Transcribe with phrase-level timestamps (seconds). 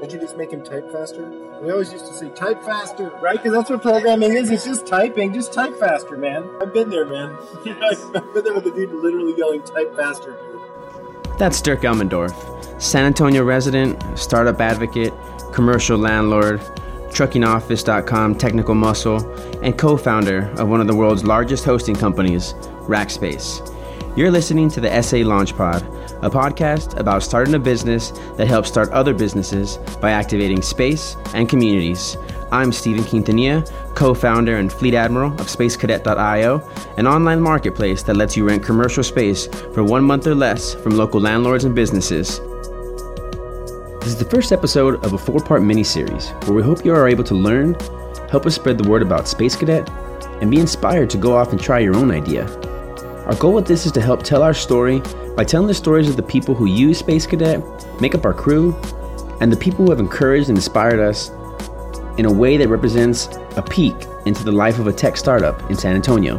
[0.00, 1.24] Did you just make him type faster?
[1.60, 3.36] We always used to say type faster, right?
[3.36, 4.50] Because that's what programming is.
[4.50, 5.34] It's just typing.
[5.34, 6.48] Just type faster, man.
[6.60, 7.36] I've been there, man.
[7.66, 10.38] I've been there with the dude literally yelling type faster.
[11.36, 15.12] That's Dirk Elmendorf, San Antonio resident, startup advocate,
[15.52, 16.60] commercial landlord,
[17.10, 19.18] truckingoffice.com technical muscle,
[19.62, 22.54] and co founder of one of the world's largest hosting companies,
[22.86, 23.74] Rackspace.
[24.16, 25.82] You're listening to the SA Launch Pod,
[26.22, 31.48] a podcast about starting a business that helps start other businesses by activating space and
[31.48, 32.16] communities.
[32.50, 38.36] I'm Steven Quintanilla, co founder and fleet admiral of SpaceCadet.io, an online marketplace that lets
[38.36, 42.40] you rent commercial space for one month or less from local landlords and businesses.
[44.00, 46.94] This is the first episode of a four part mini series where we hope you
[46.94, 47.74] are able to learn,
[48.30, 49.88] help us spread the word about Space Cadet,
[50.40, 52.46] and be inspired to go off and try your own idea.
[53.26, 55.02] Our goal with this is to help tell our story
[55.38, 57.62] by telling the stories of the people who use Space Cadet,
[58.00, 58.74] make up our crew,
[59.40, 61.30] and the people who have encouraged and inspired us
[62.18, 63.94] in a way that represents a peek
[64.26, 66.38] into the life of a tech startup in San Antonio.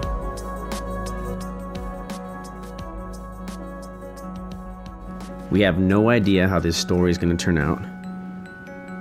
[5.50, 7.82] We have no idea how this story is going to turn out.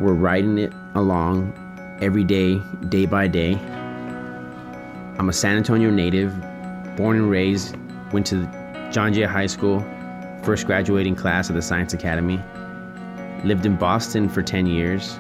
[0.01, 1.53] We're writing it along
[2.01, 3.55] every day, day by day.
[5.19, 6.33] I'm a San Antonio native,
[6.97, 7.77] born and raised,
[8.13, 8.58] went to
[8.91, 9.85] John Jay High School,
[10.43, 12.43] first graduating class of the Science Academy.
[13.45, 15.19] Lived in Boston for 10 years,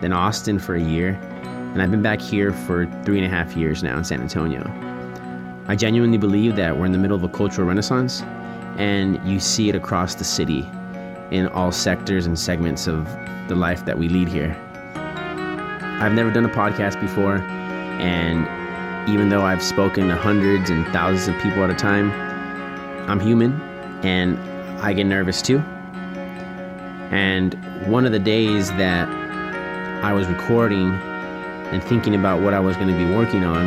[0.00, 1.10] then Austin for a year,
[1.72, 4.64] and I've been back here for three and a half years now in San Antonio.
[5.68, 8.22] I genuinely believe that we're in the middle of a cultural renaissance,
[8.78, 10.66] and you see it across the city
[11.30, 13.06] in all sectors and segments of
[13.46, 14.56] the life that we lead here.
[16.00, 18.48] I've never done a podcast before, and
[19.08, 22.31] even though I've spoken to hundreds and thousands of people at a time,
[23.08, 23.60] I'm human
[24.02, 24.38] and
[24.80, 25.58] I get nervous too.
[27.10, 27.54] And
[27.86, 29.08] one of the days that
[30.02, 33.66] I was recording and thinking about what I was going to be working on,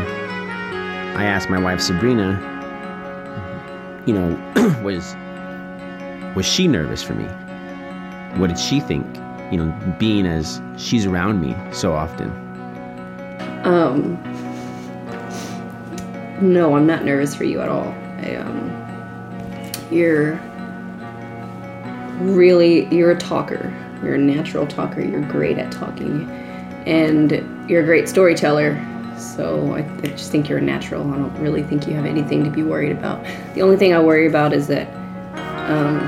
[1.16, 2.42] I asked my wife Sabrina,
[4.06, 5.16] you know, was
[6.36, 7.26] was she nervous for me?
[8.40, 9.06] What did she think?
[9.52, 12.30] You know, being as she's around me so often.
[13.64, 14.22] Um,
[16.42, 17.88] no, I'm not nervous for you at all.
[18.20, 18.85] I, um,
[19.92, 20.40] you're
[22.20, 23.74] really you're a talker.
[24.04, 25.02] You're a natural talker.
[25.02, 26.30] You're great at talking,
[26.86, 27.32] and
[27.70, 28.80] you're a great storyteller.
[29.18, 31.10] So I, I just think you're a natural.
[31.12, 33.24] I don't really think you have anything to be worried about.
[33.54, 34.88] The only thing I worry about is that
[35.70, 36.00] um,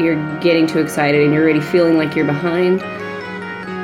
[0.00, 2.80] you're getting too excited and you're already feeling like you're behind,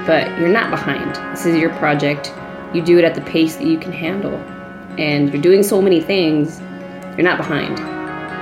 [0.07, 1.15] but you're not behind.
[1.33, 2.33] This is your project.
[2.75, 4.35] You do it at the pace that you can handle,
[4.99, 6.61] and you're doing so many things.
[7.17, 7.79] You're not behind,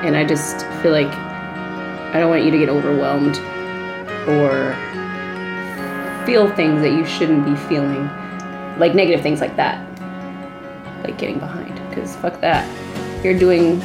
[0.05, 1.13] and I just feel like
[2.15, 3.37] I don't want you to get overwhelmed
[4.29, 4.75] or
[6.25, 8.09] feel things that you shouldn't be feeling,
[8.79, 9.79] like negative things like that,
[11.03, 11.75] like getting behind.
[11.89, 12.67] Because fuck that.
[13.25, 13.81] You're doing.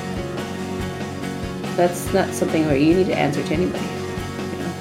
[1.75, 3.84] That's not something where you need to answer to anybody.
[3.84, 4.74] You know,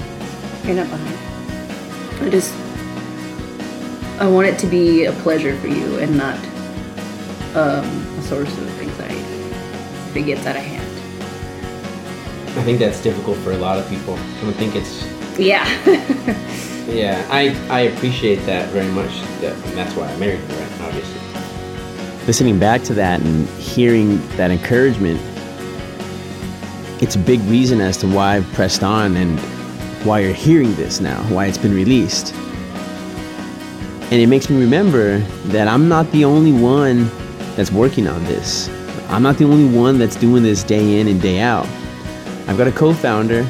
[0.64, 2.26] you're not behind.
[2.26, 2.54] I just.
[4.20, 6.36] I want it to be a pleasure for you and not
[7.56, 10.81] um, a source of anxiety if it gets out of hand.
[12.56, 14.14] I think that's difficult for a lot of people.
[14.14, 15.06] I don't think it's.
[15.38, 15.66] Yeah.
[16.88, 19.20] Yeah, I, I appreciate that very much.
[19.40, 20.80] That, and that's why I married her, right?
[20.82, 21.20] Obviously.
[22.26, 25.20] Listening back to that and hearing that encouragement,
[27.00, 29.38] it's a big reason as to why I've pressed on and
[30.04, 32.34] why you're hearing this now, why it's been released.
[34.10, 37.08] And it makes me remember that I'm not the only one
[37.56, 38.68] that's working on this.
[39.08, 41.66] I'm not the only one that's doing this day in and day out.
[42.46, 43.44] I've got a co founder,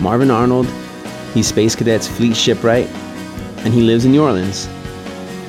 [0.00, 0.66] Marvin Arnold.
[1.34, 2.86] He's Space Cadet's fleet shipwright,
[3.58, 4.68] and he lives in New Orleans.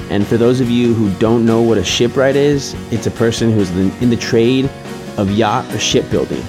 [0.10, 3.52] And for those of you who don't know what a shipwright is, it's a person
[3.52, 3.70] who's
[4.02, 4.70] in the trade
[5.18, 6.42] of yacht or shipbuilding.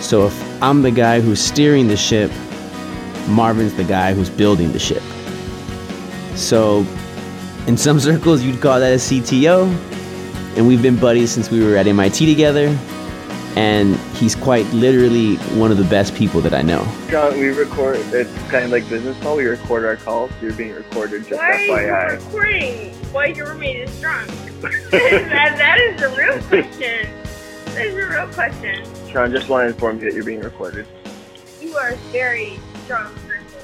[0.00, 2.30] So if I'm the guy who's steering the ship,
[3.28, 5.02] Marvin's the guy who's building the ship.
[6.34, 6.86] So
[7.66, 9.66] in some circles, you'd call that a CTO.
[10.56, 12.76] And we've been buddies since we were at MIT together
[13.54, 16.86] and he's quite literally one of the best people that I know.
[17.08, 17.96] John, we record.
[18.12, 19.36] It's kind of like business call.
[19.36, 20.30] We record our calls.
[20.42, 21.26] You're being recorded.
[21.26, 21.92] Just Why FYI.
[21.92, 22.94] are you recording?
[23.12, 24.28] Why your roommate is drunk?
[24.60, 27.08] that, that is a real question.
[27.66, 28.84] That is a real question.
[29.10, 30.86] Sean, just want to inform you that you're being recorded.
[31.60, 33.60] You are a very strong person.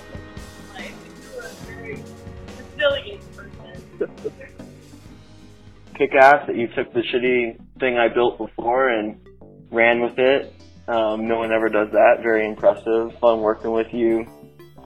[0.75, 0.93] Like,
[1.33, 2.03] you are a very
[2.77, 4.11] resilient person.
[5.97, 9.24] Kick ass that you took the shitty thing I built before and
[9.75, 10.55] ran with it.
[10.87, 12.19] Um, no one ever does that.
[12.23, 13.19] Very impressive.
[13.19, 14.27] Fun working with you.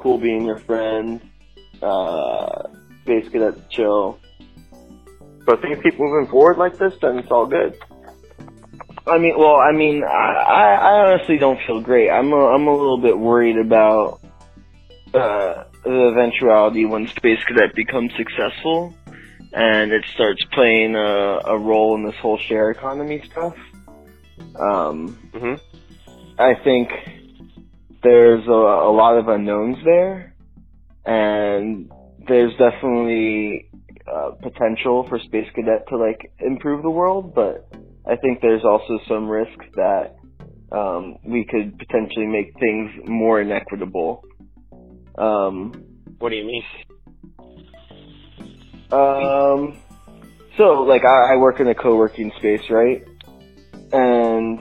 [0.00, 1.20] Cool being your friend.
[1.82, 2.69] uh,
[3.02, 4.19] Space Cadets chill.
[5.46, 7.76] But things keep moving forward like this, then it's all good.
[9.06, 12.11] I mean, well, I mean, I, I honestly don't feel great.
[12.11, 14.20] I'm a, I'm a little bit worried about
[15.14, 18.94] uh, the eventuality when Space Cadet becomes successful
[19.55, 23.56] and it starts playing a, a role in this whole share economy stuff.
[24.60, 25.55] Um, hmm
[26.38, 26.88] I think
[28.02, 30.34] there's a, a lot of unknowns there,
[31.05, 31.90] and
[32.28, 33.66] there's definitely
[34.06, 37.69] uh, potential for Space Cadet to like improve the world, but
[38.06, 40.16] I think there's also some risk that
[40.70, 44.22] um, we could potentially make things more inequitable.
[45.16, 45.84] Um,
[46.19, 46.62] What do you mean?
[48.93, 49.76] um,
[50.56, 53.02] so like I, I work in a co-working space, right?
[53.93, 54.61] And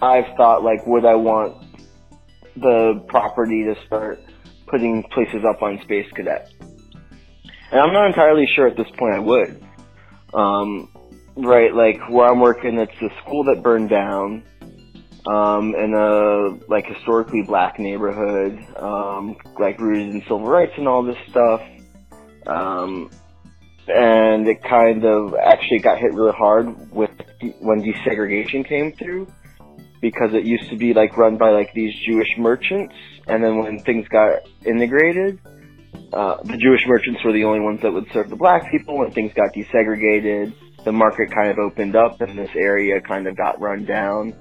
[0.00, 1.56] I've thought like, would I want
[2.56, 4.20] the property to start
[4.66, 6.52] putting places up on Space Cadet?
[7.70, 9.62] And I'm not entirely sure at this point I would.
[10.34, 10.88] Um,
[11.36, 14.42] right, like where I'm working, it's a school that burned down,
[15.26, 21.02] um, in a like historically black neighborhood, um, like rooted in civil rights and all
[21.02, 21.60] this stuff.
[22.46, 23.10] Um,
[23.88, 27.10] and it kind of actually got hit really hard with
[27.60, 29.26] when desegregation came through
[30.00, 32.94] because it used to be like run by like these Jewish merchants,
[33.26, 35.40] and then when things got integrated,
[36.12, 38.98] uh, the Jewish merchants were the only ones that would serve the black people.
[38.98, 40.52] When things got desegregated,
[40.84, 44.34] the market kind of opened up, and this area kind of got run down.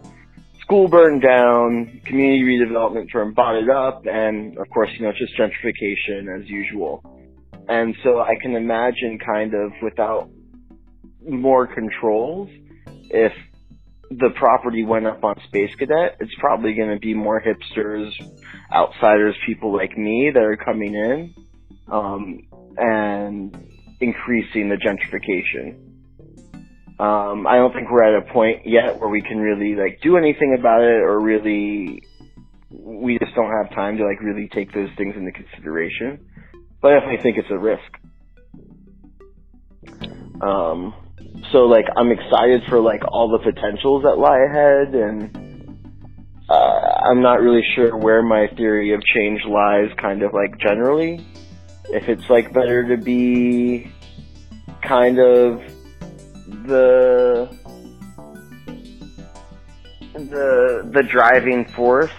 [0.61, 5.19] School burned down, community redevelopment firm bought it up, and of course, you know, it's
[5.19, 7.03] just gentrification as usual.
[7.67, 10.29] And so I can imagine kind of without
[11.27, 12.49] more controls,
[13.09, 13.33] if
[14.09, 18.11] the property went up on Space Cadet, it's probably going to be more hipsters,
[18.71, 21.33] outsiders, people like me that are coming in,
[21.91, 22.41] um,
[22.77, 23.55] and
[23.99, 25.81] increasing the gentrification.
[26.97, 30.17] Um, I don't think we're at a point yet where we can really like do
[30.17, 32.03] anything about it, or really,
[32.69, 36.25] we just don't have time to like really take those things into consideration.
[36.85, 37.97] But I definitely think it's a risk.
[40.39, 40.93] Um,
[41.51, 45.81] so like I'm excited for like all the potentials that lie ahead, and
[46.47, 49.89] uh, I'm not really sure where my theory of change lies.
[49.99, 51.25] Kind of like generally,
[51.85, 53.91] if it's like better to be
[54.83, 55.61] kind of
[56.67, 57.49] the
[60.13, 62.11] the the driving force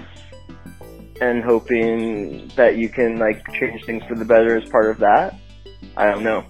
[1.20, 5.38] and hoping that you can like change things for the better as part of that.
[5.96, 6.44] I don't know.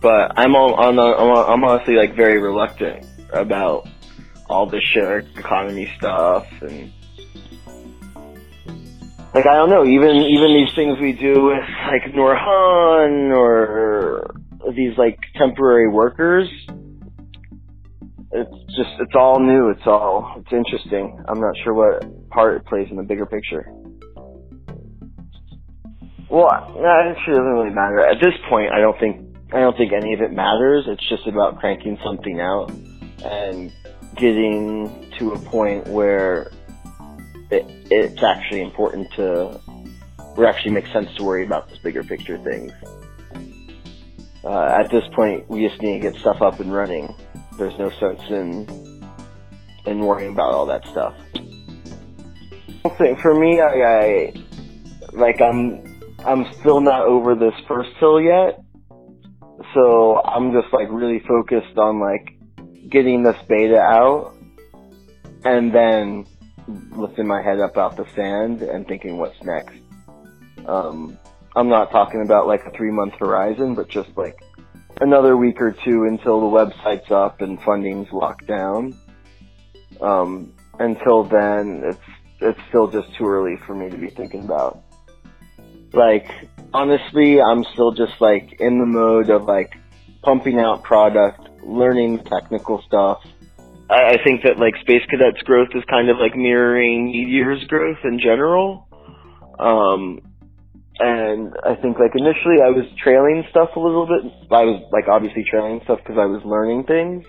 [0.00, 3.88] But I'm all, on the, I'm, honestly like very reluctant about
[4.48, 6.92] all this share economy stuff and
[9.34, 14.34] like I don't know, even even these things we do with like Norhan or
[14.74, 16.50] these like temporary workers,
[18.32, 19.70] it's just it's all new.
[19.70, 21.22] It's all it's interesting.
[21.28, 23.66] I'm not sure what part it plays in the bigger picture.
[26.30, 28.72] Well, it actually doesn't really matter at this point.
[28.72, 30.84] I don't think I don't think any of it matters.
[30.88, 32.70] It's just about cranking something out
[33.22, 33.70] and
[34.16, 36.50] getting to a point where
[37.50, 39.60] it, it's actually important to
[40.34, 42.72] where it actually makes sense to worry about those bigger picture things.
[44.42, 47.14] Uh, at this point, we just need to get stuff up and running.
[47.56, 48.66] There's no sense in
[49.86, 51.14] in worrying about all that stuff.
[53.20, 54.32] For me, I, I
[55.12, 58.62] like I'm I'm still not over this first hill yet,
[59.74, 62.36] so I'm just like really focused on like
[62.88, 64.34] getting this beta out,
[65.44, 66.26] and then
[66.96, 69.76] lifting my head up out the sand and thinking what's next.
[70.66, 71.18] Um,
[71.54, 74.42] I'm not talking about like a three month horizon, but just like
[75.02, 78.96] another week or two until the website's up and funding's locked down.
[80.00, 81.98] Um, until then, it's
[82.40, 84.82] it's still just too early for me to be thinking about.
[85.92, 86.28] Like
[86.72, 89.72] honestly, I'm still just like in the mode of like
[90.22, 93.22] pumping out product, learning technical stuff.
[93.90, 97.98] I, I think that like Space Cadet's growth is kind of like mirroring Meteor's growth
[98.04, 98.88] in general.
[99.58, 100.20] Um,
[100.98, 104.32] and I think like initially I was trailing stuff a little bit.
[104.50, 107.24] I was like obviously trailing stuff because I was learning things.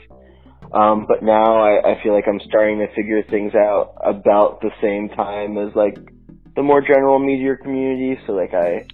[0.74, 4.72] Um, but now I, I feel like I'm starting to figure things out about the
[4.82, 5.98] same time as like
[6.56, 8.20] the more general Meteor community.
[8.26, 8.88] So like I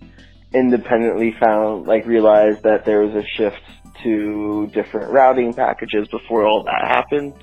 [0.53, 3.61] independently found like realized that there was a shift
[4.03, 7.33] to different routing packages before all that happened.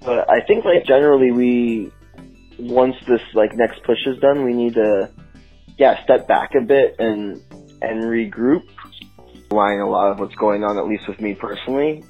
[0.00, 1.92] But I think like generally we
[2.58, 5.10] once this like next push is done, we need to
[5.78, 7.40] yeah, step back a bit and
[7.80, 8.64] and regroup.
[9.50, 12.02] Line a lot of what's going on, at least with me personally,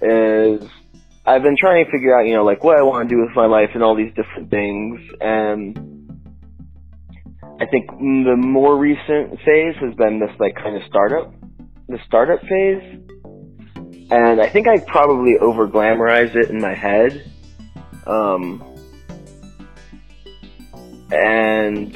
[0.00, 0.62] is
[1.26, 3.34] I've been trying to figure out, you know, like what I want to do with
[3.34, 5.00] my life and all these different things.
[5.20, 5.76] And
[7.60, 11.34] I think the more recent phase has been this like kind of startup,
[11.88, 13.00] the startup phase.
[14.10, 17.30] And I think I probably over glamorized it in my head.
[18.06, 18.62] Um,
[21.10, 21.94] and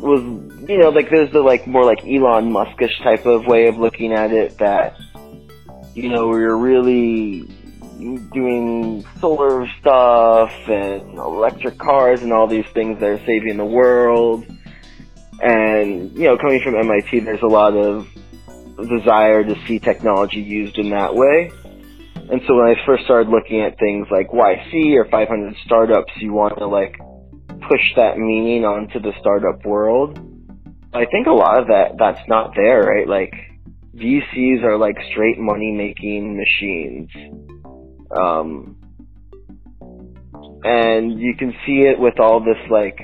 [0.00, 0.22] was
[0.68, 4.12] you know like there's the like more like Elon Muskish type of way of looking
[4.12, 4.96] at it that
[5.94, 7.48] you know we're really
[8.32, 14.46] doing solar stuff and electric cars and all these things that are saving the world.
[15.40, 18.06] And you know coming from MIT there's a lot of
[18.88, 21.50] desire to see technology used in that way.
[22.14, 26.32] And so when I first started looking at things like YC or 500 startups you
[26.32, 26.96] want to like
[27.68, 30.18] push that meaning onto the startup world.
[30.92, 33.06] I think a lot of that that's not there, right?
[33.06, 33.34] Like
[33.94, 37.10] VCs are like straight money making machines.
[38.10, 38.76] Um,
[40.64, 42.98] and you can see it with all this like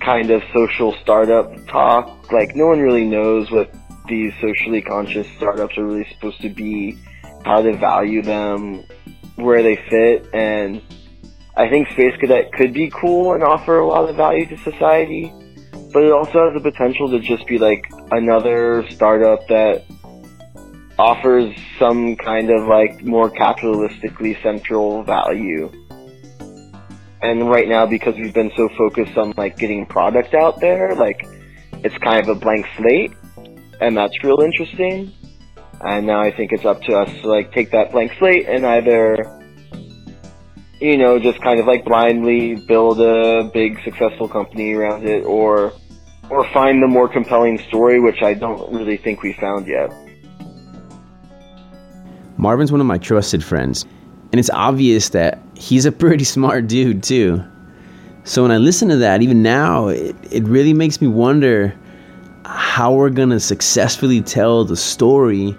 [0.00, 2.32] kind of social startup talk.
[2.32, 3.72] Like no one really knows what
[4.08, 6.98] these socially conscious startups are really supposed to be,
[7.44, 8.84] how to value them,
[9.36, 10.82] where they fit, and
[11.56, 15.32] I think Space Cadet could be cool and offer a lot of value to society,
[15.92, 19.84] but it also has the potential to just be like another startup that
[20.98, 25.70] offers some kind of like more capitalistically central value.
[27.20, 31.26] And right now, because we've been so focused on like getting product out there, like
[31.84, 33.12] it's kind of a blank slate,
[33.80, 35.12] and that's real interesting.
[35.82, 38.64] And now I think it's up to us to like take that blank slate and
[38.64, 39.41] either
[40.82, 45.72] you know, just kind of like blindly build a big successful company around it or
[46.28, 49.92] or find the more compelling story, which I don't really think we found yet.
[52.36, 53.84] Marvin's one of my trusted friends,
[54.32, 57.44] and it's obvious that he's a pretty smart dude too.
[58.24, 61.76] So when I listen to that, even now, it, it really makes me wonder
[62.44, 65.56] how we're gonna successfully tell the story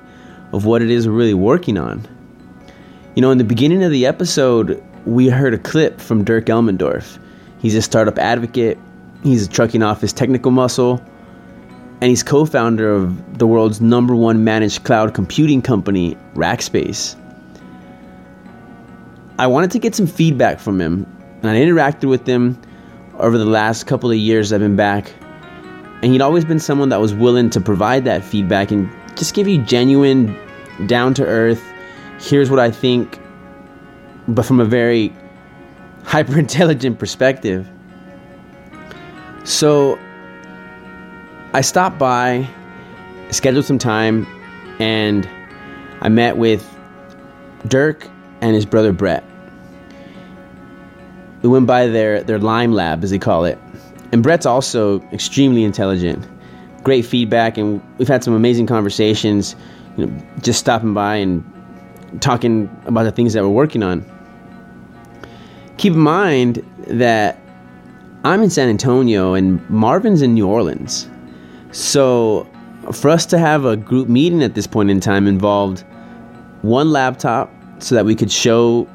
[0.52, 2.06] of what it is we're really working on.
[3.16, 7.20] You know, in the beginning of the episode, we heard a clip from Dirk Elmendorf.
[7.60, 8.78] He's a startup advocate,
[9.24, 11.04] he's truckingoffice technical muscle,
[12.02, 17.20] and he's co founder of the world's number one managed cloud computing company, Rackspace.
[19.40, 21.06] I wanted to get some feedback from him,
[21.42, 22.60] and I interacted with him
[23.18, 25.12] over the last couple of years I've been back.
[26.02, 29.48] And he'd always been someone that was willing to provide that feedback and just give
[29.48, 30.38] you genuine,
[30.88, 31.64] down to earth,
[32.20, 33.20] here's what I think
[34.28, 35.14] but from a very
[36.04, 37.68] hyper intelligent perspective.
[39.44, 40.00] So
[41.54, 42.48] I stopped by,
[43.32, 44.26] scheduled some time,
[44.80, 45.28] and
[46.02, 46.70] I met with
[47.68, 48.08] Dirk
[48.42, 49.24] and his brother Brett.
[51.42, 53.58] We went by their, their Lime Lab, as they call it.
[54.12, 56.26] And Brett's also extremely intelligent.
[56.84, 59.56] Great feedback, and we've had some amazing conversations,
[59.98, 61.44] you know, just stopping by and
[62.20, 64.06] talking about the things that we're working on
[65.78, 67.38] keep in mind that
[68.24, 71.10] I'm in San Antonio and Marvin's in New Orleans.
[71.72, 72.48] So
[72.92, 75.84] for us to have a group meeting at this point in time involved
[76.62, 78.88] one laptop so that we could show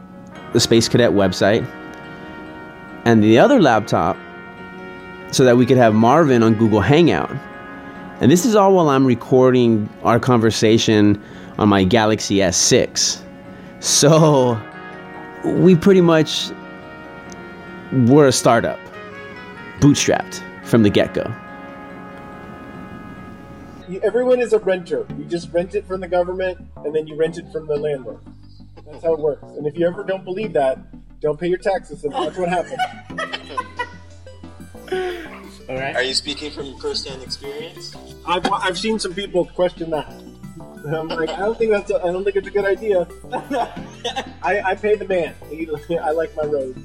[0.54, 1.66] the Space Cadet website,
[3.04, 4.16] and the other laptop
[5.30, 7.30] so that we could have Marvin on Google Hangout.
[8.20, 11.22] And this is all while I'm recording our conversation
[11.58, 13.22] on my Galaxy S6.
[13.80, 14.60] So
[15.44, 16.50] we pretty much
[17.92, 18.78] we're a startup,
[19.80, 21.32] bootstrapped from the get go.
[24.02, 25.06] Everyone is a renter.
[25.16, 28.20] You just rent it from the government and then you rent it from the landlord.
[28.86, 29.42] That's how it works.
[29.56, 30.78] And if you ever don't believe that,
[31.20, 32.80] don't pay your taxes and watch what happens.
[35.68, 35.96] All right.
[35.96, 37.94] Are you speaking from first-hand experience?
[38.26, 40.10] I've, I've seen some people question that.
[40.94, 41.90] I'm like, I don't think that's.
[41.92, 43.06] I don't think it's a good idea.
[44.42, 45.34] I, I pay the man.
[46.02, 46.80] I like my roads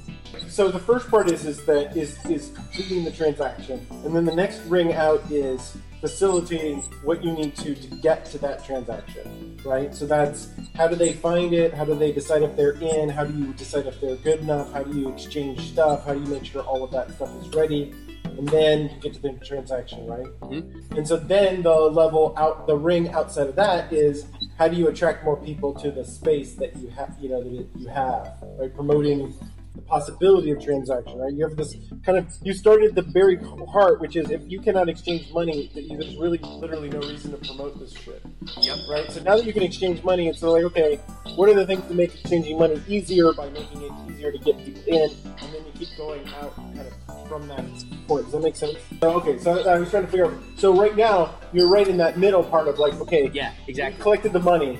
[0.53, 4.35] so the first part is is that is is completing the transaction, and then the
[4.35, 9.95] next ring out is facilitating what you need to to get to that transaction, right?
[9.95, 11.73] So that's how do they find it?
[11.73, 13.09] How do they decide if they're in?
[13.09, 14.71] How do you decide if they're good enough?
[14.73, 16.05] How do you exchange stuff?
[16.05, 17.93] How do you make sure all of that stuff is ready?
[18.37, 20.25] And then you get to the transaction, right?
[20.41, 20.97] Mm-hmm.
[20.97, 24.25] And so then the level out, the ring outside of that is
[24.57, 27.67] how do you attract more people to the space that you have, you know, that
[27.75, 28.73] you have, right?
[28.73, 29.33] Promoting
[29.75, 31.33] the possibility of transaction, right?
[31.33, 31.75] You have this
[32.05, 33.37] kind of you started the very
[33.71, 37.37] heart, which is if you cannot exchange money, that there's really literally no reason to
[37.37, 38.21] promote this shit.
[38.61, 38.77] Yep.
[38.89, 39.11] Right.
[39.11, 40.97] So now that you can exchange money, it's like okay,
[41.35, 44.63] what are the things to make exchanging money easier by making it easier to get
[44.63, 45.09] people in,
[45.41, 46.93] and then you keep going out kind of
[47.33, 47.65] from that
[48.07, 48.25] point.
[48.25, 48.77] Does that make sense?
[48.99, 49.39] So, okay.
[49.39, 50.33] So uh, I was trying to figure out.
[50.55, 54.01] So right now you're right in that middle part of like okay, Yeah, you exactly.
[54.01, 54.79] collected the money.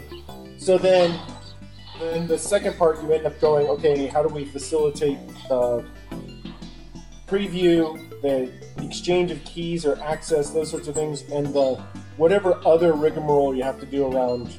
[0.57, 1.19] So then,
[1.99, 5.17] then the second part, you end up going, okay, how do we facilitate
[5.49, 5.83] the
[7.27, 8.51] preview, the
[8.85, 11.81] exchange of keys or access, those sorts of things, and the
[12.17, 14.55] whatever other rigmarole you have to do around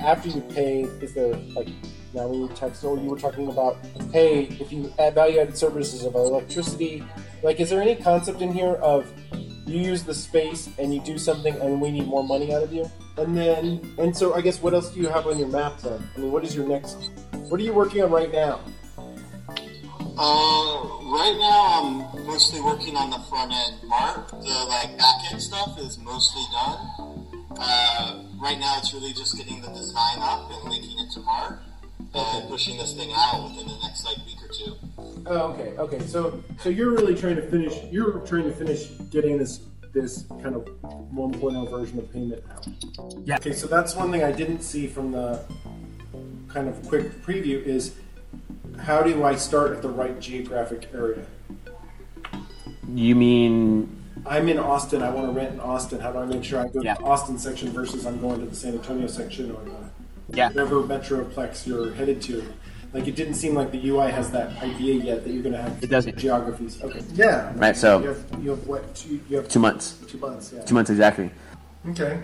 [0.00, 0.82] after you pay.
[0.82, 1.68] Is there like
[2.14, 3.76] now we need text, or you were talking about,
[4.12, 7.04] hey, if you add value-added services of electricity,
[7.42, 9.12] like, is there any concept in here of
[9.68, 12.72] you use the space and you do something and we need more money out of
[12.72, 15.78] you and then and so i guess what else do you have on your map
[15.80, 17.10] then i mean what is your next
[17.50, 18.60] what are you working on right now
[20.20, 20.82] Uh,
[21.14, 23.78] right now I'm mostly working on the front end.
[23.86, 26.80] Mark, the like back end stuff is mostly done.
[27.54, 31.62] Uh, right now it's really just getting the design up and linking it to Mark
[32.14, 34.76] and pushing this thing out within the next like week or two.
[35.26, 39.38] oh okay okay so so you're really trying to finish you're trying to finish getting
[39.38, 39.60] this
[39.94, 40.64] this kind of
[41.14, 42.66] 1.0 version of payment out
[43.24, 43.36] Yeah.
[43.36, 45.42] okay so that's one thing i didn't see from the
[46.48, 47.94] kind of quick preview is
[48.78, 51.24] how do i start at the right geographic area
[52.88, 53.94] You mean
[54.26, 55.00] I'm in Austin.
[55.02, 56.00] I want to rent in Austin.
[56.00, 56.94] How do I make sure I go Yeah.
[56.94, 59.87] to the Austin section versus I'm going to the San Antonio section or the
[60.30, 60.48] Yeah.
[60.48, 62.44] whatever metroplex you're headed to?
[62.92, 65.60] Like it didn't seem like the UI has that idea yet that you're going to
[65.62, 66.16] have It doesn't.
[66.16, 66.82] geographies.
[66.82, 67.02] Okay.
[67.14, 67.52] Yeah.
[67.56, 68.94] Right, so- you have, you have what?
[68.94, 69.98] Two, you have two months?
[70.08, 70.52] Two months.
[70.54, 70.62] Yeah.
[70.64, 71.30] Two months exactly.
[71.90, 72.20] Okay.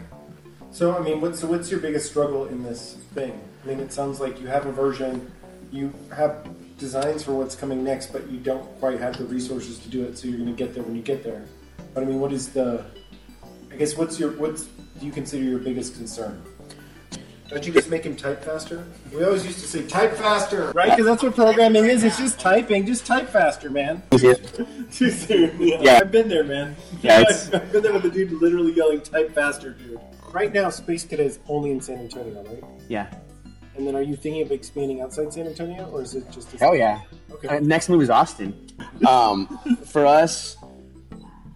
[0.71, 3.39] So I mean, what, so what's your biggest struggle in this thing?
[3.63, 5.31] I mean, it sounds like you have a version,
[5.71, 6.47] you have
[6.79, 10.19] designs for what's coming next, but you don't quite have the resources to do it.
[10.19, 11.45] So you're going to get there when you get there.
[11.95, 12.85] But I mean, what is the?
[13.71, 16.43] I guess what's your what's do you consider your biggest concern?
[17.55, 18.85] Don't you just make him type faster?
[19.13, 20.91] We always used to say type faster, right?
[20.91, 22.03] Because that's what programming is.
[22.03, 22.85] It's just typing.
[22.85, 24.03] Just type faster, man.
[24.11, 24.35] Too
[24.91, 25.57] soon.
[25.63, 25.79] Yeah.
[25.81, 25.99] Yeah.
[26.01, 26.75] I've been there, man.
[27.01, 30.01] Yeah, it's- I've been there with the dude literally yelling "type faster," dude.
[30.33, 32.65] Right now, Space Cadet is only in San Antonio, right?
[32.89, 33.15] Yeah.
[33.77, 36.53] And then, are you thinking of expanding outside San Antonio, or is it just?
[36.55, 37.03] A Hell yeah.
[37.31, 37.47] Okay.
[37.49, 38.67] Uh, next move is Austin.
[39.07, 39.47] Um,
[39.87, 40.57] for us,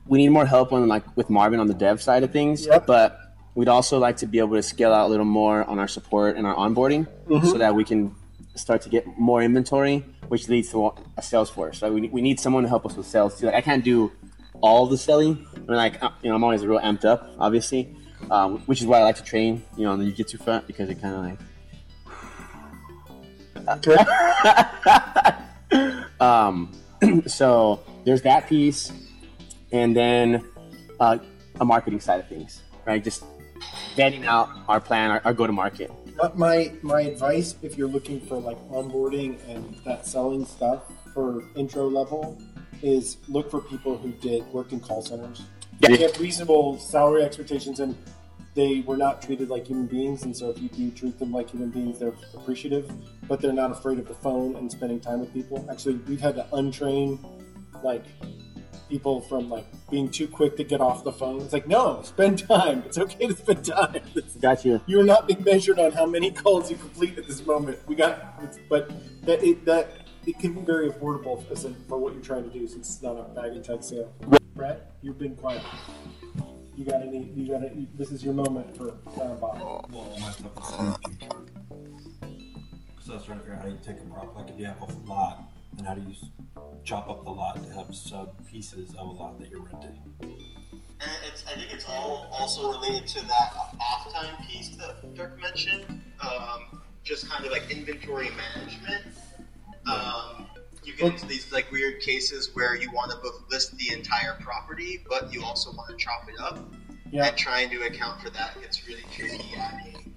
[0.06, 2.66] we need more help on like with Marvin on the dev side of things.
[2.66, 2.86] Yep.
[2.86, 3.27] But
[3.58, 6.36] we'd also like to be able to scale out a little more on our support
[6.36, 7.46] and our onboarding, Mm-hmm.
[7.52, 8.14] so that we can
[8.54, 11.82] start to get more inventory, which leads to a sales force.
[11.82, 11.92] Right?
[11.92, 13.46] We, need- we need someone to help us with sales too.
[13.46, 14.12] Like I can't do
[14.60, 15.44] all the selling.
[15.56, 17.94] I mean, like uh, you know, I'm always real amped up, obviously,
[18.30, 20.88] um, which is why I like to train, you know, on the jiu-jitsu front because
[20.88, 21.38] it kind of like
[26.20, 26.72] um,
[27.26, 28.90] so there's that piece,
[29.72, 30.44] and then
[31.00, 31.18] uh,
[31.60, 33.02] a marketing side of things, right?
[33.04, 33.24] Just
[33.96, 35.90] vetting out our plan, our, our go-to-market.
[36.16, 40.82] My- My my advice, if you're looking for like onboarding and that selling stuff
[41.14, 42.40] for intro level,
[42.82, 45.42] is look for people who did work in call centers.
[45.80, 45.90] Yeah.
[45.90, 47.96] They have reasonable salary expectations, and
[48.54, 50.22] they were not treated like human beings.
[50.24, 52.90] And so, if you do treat them like human beings, they're appreciative,
[53.28, 55.64] but they're not afraid of the phone and spending time with people.
[55.70, 57.18] Actually, we've had to untrain
[57.84, 58.04] like
[58.88, 61.40] people from like being too quick to get off the phone.
[61.40, 62.82] It's like, no, spend time.
[62.86, 63.96] It's okay to spend time.
[63.96, 64.80] It's- Got you.
[64.86, 67.78] you are not being measured on how many calls you complete at this moment.
[67.86, 68.90] We got, it's, but
[69.24, 72.50] that it, that it can be very affordable as in, for what you're trying to
[72.50, 74.12] do, since it's not a bag and tag sale.
[74.54, 75.62] Brett, you've been quiet.
[76.76, 77.30] You got any?
[77.34, 77.88] You got any?
[77.96, 79.58] This is your moment for uh, sound bomb.
[79.90, 81.36] Well, my stuff is in the future.
[83.04, 84.66] So I was trying to figure out how you take a prop, like if you
[84.66, 85.42] have a lot,
[85.78, 86.14] then how do you
[86.84, 90.00] chop up the lot to have sub pieces of a lot that you're renting?
[90.20, 95.40] And it's, I think it's all also related to that off time piece that Dirk
[95.40, 96.02] mentioned.
[96.20, 99.04] Um, just kind of like inventory management.
[99.90, 100.46] Um,
[100.84, 104.36] you get into these like weird cases where you want to both list the entire
[104.40, 106.58] property, but you also want to chop it up.
[107.10, 107.26] Yeah.
[107.26, 110.14] And trying to account for that gets really tricky adding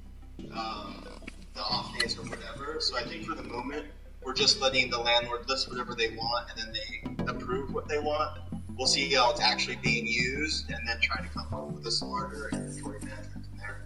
[0.54, 1.06] um,
[1.54, 2.78] the off days or whatever.
[2.80, 3.86] So I think for the moment,
[4.24, 8.00] we're just letting the landlord list whatever they want and then they approve what they
[8.00, 8.40] want.
[8.78, 11.92] We'll see how it's actually being used and then try to come up with a
[11.92, 13.84] smarter inventory management from there.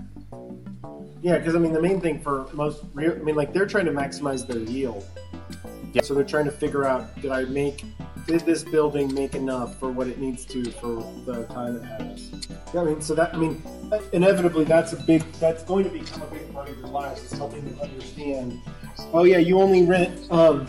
[1.21, 3.85] Yeah, because I mean, the main thing for most, real, I mean, like they're trying
[3.85, 5.05] to maximize their yield.
[5.93, 6.01] Yeah.
[6.01, 7.83] So they're trying to figure out, did I make,
[8.27, 12.31] did this building make enough for what it needs to for the time it has?
[12.75, 13.63] I mean, so that, I mean,
[14.13, 17.37] inevitably, that's a big, that's going to become a big part of your lives is
[17.37, 18.59] helping them understand.
[19.13, 20.67] Oh yeah, you only rent, um,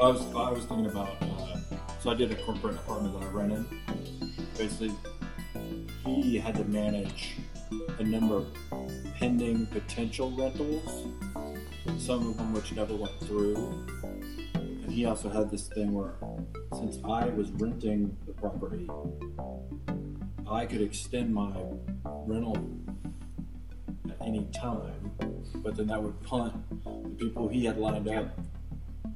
[0.00, 1.16] I was I was thinking about.
[1.20, 1.56] Uh,
[2.00, 3.66] so I did a corporate apartment that I rented.
[4.56, 4.92] Basically,
[6.06, 7.36] he had to manage
[7.98, 8.46] a number of
[9.16, 11.06] pending potential rentals,
[11.98, 13.86] some of them which never went through.
[14.90, 16.14] And he also had this thing where,
[16.76, 18.90] since I was renting the property,
[20.50, 21.52] I could extend my
[22.26, 22.58] rental
[24.08, 25.12] at any time,
[25.62, 26.54] but then that would punt
[27.04, 28.36] the people he had lined up,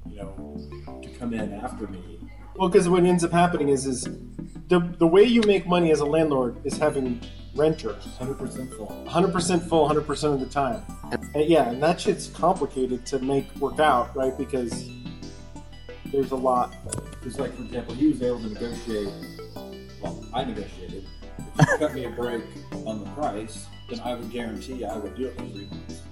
[0.09, 2.21] you know, to come in after me.
[2.55, 4.05] Well, because what ends up happening is, is
[4.69, 7.21] the the way you make money as a landlord is having
[7.57, 9.05] renters, 100% full.
[9.09, 10.83] 100% full, 100% of the time.
[11.35, 14.39] And yeah, and that shit's complicated to make work out, right?
[14.39, 14.89] Because
[16.15, 16.73] there's a lot.
[17.23, 19.13] Just like, for example, he was able to negotiate,
[20.01, 21.05] well, I negotiated.
[21.59, 22.43] If you cut me a break
[22.87, 26.03] on the price, then I would guarantee I would do it for three months.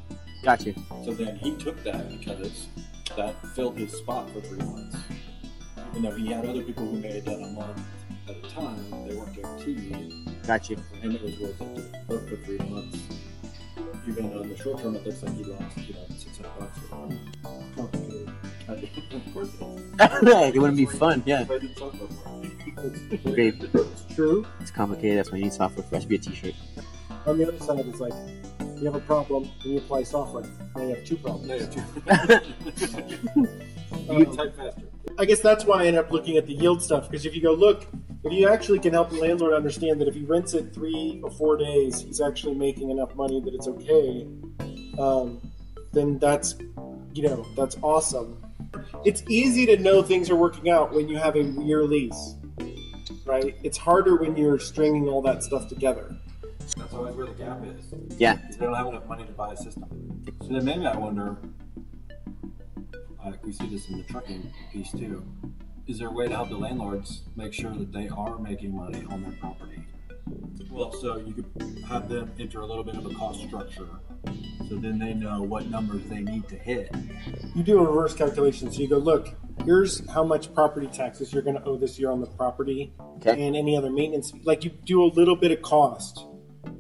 [0.43, 0.75] Gotcha.
[1.05, 2.67] So then he took that because
[3.17, 4.97] that filled his spot for three months.
[5.91, 7.81] Even though he had other people who made it done a month
[8.29, 10.13] at a time, they weren't guaranteed.
[10.47, 10.77] Gotcha.
[10.77, 12.99] For him, it was worth it to work for three months.
[14.09, 16.79] Even on the short term, it looks like he lost, you know, 600 bucks
[17.77, 17.92] or.
[18.67, 19.03] Complicated.
[19.11, 19.27] I did.
[19.27, 19.51] Of course
[20.55, 21.43] it wouldn't be fun, yeah.
[21.43, 23.25] If I did software for it.
[23.35, 23.63] Great.
[23.63, 24.47] It's true.
[24.61, 25.19] It's complicated.
[25.19, 25.91] That's why you need software for.
[25.91, 26.55] That should be a t-shirt.
[27.27, 28.13] On the other side, it's like
[28.77, 30.45] you have a problem and you apply software.
[30.75, 31.49] Now you have two problems.
[32.09, 32.41] Yeah.
[34.11, 34.83] You Um, type faster.
[35.19, 37.43] I guess that's why I end up looking at the yield stuff because if you
[37.43, 37.87] go look,
[38.25, 41.31] if you actually can help the landlord understand that if he rents it three or
[41.31, 44.27] four days, he's actually making enough money that it's okay,
[44.99, 45.41] um,
[45.93, 46.57] then that's
[47.15, 48.42] you know that's awesome.
[49.05, 52.37] It's easy to know things are working out when you have a year lease,
[53.25, 53.57] right?
[53.63, 56.17] It's harder when you're stringing all that stuff together.
[56.77, 57.93] That's always where the gap is.
[58.17, 58.37] Yeah.
[58.37, 60.25] Because they don't have enough money to buy a system.
[60.43, 61.37] So then maybe I wonder,
[63.25, 65.25] like we see this in the trucking piece too,
[65.89, 69.05] is there a way to help the landlords make sure that they are making money
[69.11, 69.83] on their property?
[70.71, 73.89] Well, so you could have them enter a little bit of a cost structure,
[74.69, 76.95] so then they know what numbers they need to hit.
[77.55, 78.73] You do a reverse calculation.
[78.73, 79.29] So you go, look,
[79.65, 83.47] here's how much property taxes you're going to owe this year on the property Okay.
[83.47, 84.33] and any other maintenance.
[84.45, 86.27] Like you do a little bit of cost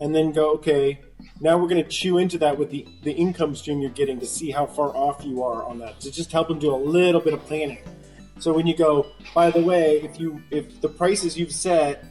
[0.00, 1.00] and then go, okay,
[1.40, 4.26] now we're going to chew into that with the, the income stream you're getting to
[4.26, 6.00] see how far off you are on that.
[6.00, 7.78] To just help them do a little bit of planning.
[8.38, 12.04] So when you go, by the way, if you if the prices you've set,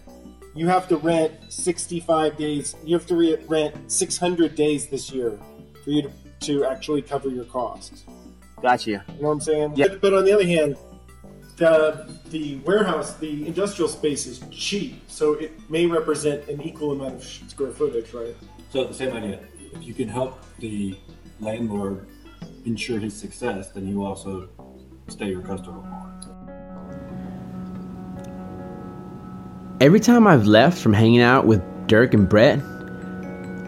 [0.53, 2.75] you have to rent 65 days.
[2.83, 5.39] You have to re- rent 600 days this year
[5.83, 6.11] for you to,
[6.41, 8.05] to actually cover your costs.
[8.61, 8.89] Gotcha.
[8.91, 9.73] You know what I'm saying?
[9.75, 9.87] Yeah.
[9.87, 10.77] But, but on the other hand,
[11.57, 17.15] the the warehouse, the industrial space is cheap, so it may represent an equal amount
[17.15, 18.35] of square footage, right?
[18.71, 19.39] So the same idea.
[19.73, 20.97] If you can help the
[21.39, 22.07] landlord
[22.65, 24.49] ensure his success, then you also
[25.07, 26.40] stay your customer more.
[29.81, 32.59] Every time I've left from hanging out with Dirk and Brett,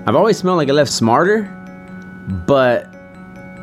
[0.06, 1.46] I've always felt like I left smarter,
[2.46, 2.86] but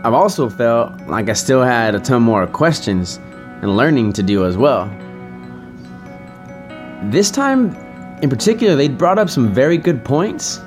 [0.03, 3.21] I've also felt like I still had a ton more questions
[3.63, 4.87] and learning to do as well.
[7.05, 7.73] This time
[8.21, 10.61] in particular, they brought up some very good points,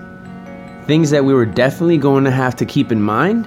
[0.85, 3.45] things that we were definitely going to have to keep in mind.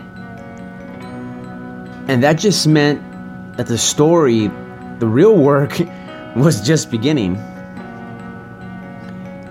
[2.07, 3.01] And that just meant
[3.57, 4.49] that the story,
[4.99, 5.81] the real work,
[6.37, 7.43] was just beginning.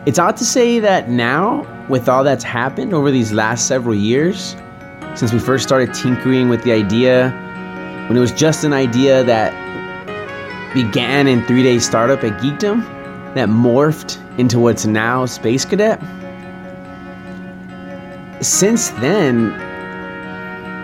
[0.05, 4.55] It's odd to say that now, with all that's happened over these last several years,
[5.15, 7.31] since we first started tinkering with the idea,
[8.07, 9.51] when it was just an idea that
[10.75, 12.83] began in three day startup at Geekdom,
[13.33, 15.99] that morphed into what's now Space Cadet.
[18.41, 19.53] Since then,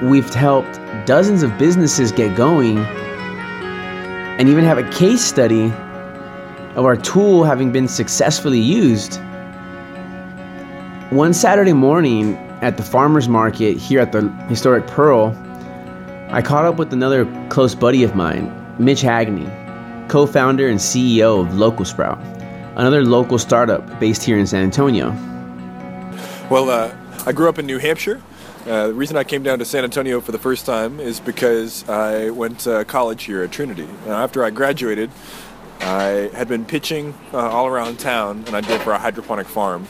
[0.10, 5.72] we've helped dozens of businesses get going and even have a case study
[6.76, 9.16] of our tool having been successfully used.
[11.12, 15.36] One Saturday morning at the farmer's market here at the historic Pearl,
[16.30, 19.50] I caught up with another close buddy of mine, Mitch Hagney,
[20.10, 22.20] co founder and CEO of Local Sprout,
[22.76, 25.10] another local startup based here in San Antonio.
[26.50, 28.22] Well, uh, I grew up in New Hampshire.
[28.66, 31.88] Uh, the reason I came down to San Antonio for the first time is because
[31.90, 33.88] I went to college here at Trinity.
[34.04, 35.10] And after I graduated,
[35.82, 39.88] I had been pitching uh, all around town, and I did for a hydroponic farm.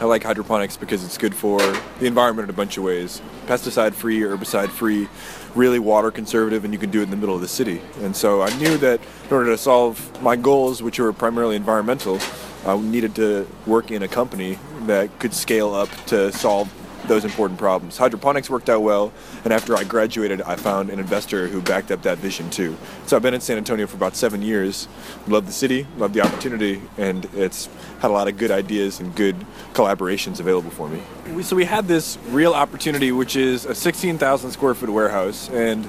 [0.00, 1.58] I like hydroponics because it's good for
[1.98, 3.22] the environment in a bunch of ways.
[3.46, 5.08] Pesticide free, herbicide free,
[5.54, 7.80] really water conservative, and you can do it in the middle of the city.
[8.00, 12.18] And so I knew that in order to solve my goals, which were primarily environmental,
[12.66, 16.72] I needed to work in a company that could scale up to solve
[17.08, 17.96] those important problems.
[17.96, 19.12] Hydroponics worked out well,
[19.44, 22.76] and after I graduated, I found an investor who backed up that vision too.
[23.06, 24.86] So I've been in San Antonio for about seven years.
[25.26, 27.68] Love the city, love the opportunity, and it's
[28.00, 29.36] had a lot of good ideas and good
[29.72, 31.02] collaborations available for me.
[31.42, 35.88] So we had this real opportunity, which is a 16,000 square foot warehouse, and